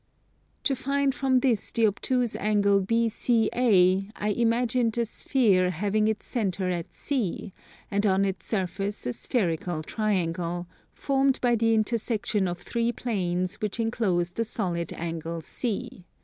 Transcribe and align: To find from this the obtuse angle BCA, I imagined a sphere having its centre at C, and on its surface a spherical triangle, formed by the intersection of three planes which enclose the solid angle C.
To 0.63 0.75
find 0.75 1.13
from 1.13 1.41
this 1.41 1.71
the 1.71 1.85
obtuse 1.85 2.35
angle 2.37 2.81
BCA, 2.81 4.09
I 4.15 4.29
imagined 4.29 4.97
a 4.97 5.05
sphere 5.05 5.69
having 5.69 6.07
its 6.07 6.25
centre 6.25 6.71
at 6.71 6.91
C, 6.91 7.53
and 7.91 8.03
on 8.07 8.25
its 8.25 8.47
surface 8.47 9.05
a 9.05 9.13
spherical 9.13 9.83
triangle, 9.83 10.65
formed 10.91 11.39
by 11.39 11.55
the 11.55 11.75
intersection 11.75 12.47
of 12.47 12.57
three 12.57 12.91
planes 12.91 13.61
which 13.61 13.79
enclose 13.79 14.31
the 14.31 14.43
solid 14.43 14.91
angle 14.93 15.39
C. 15.41 16.07